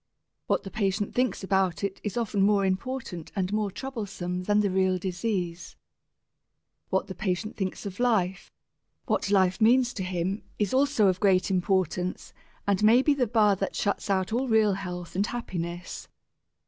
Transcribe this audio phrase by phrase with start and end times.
[0.47, 4.71] What the patient thinks about it is often more important and more troublesome than the
[4.71, 5.75] real disease.
[6.89, 8.51] What the patient thinks of life,
[9.05, 12.33] what life means to him is also of great importance
[12.65, 16.07] and may be the bar that shuts out all real health and happiness.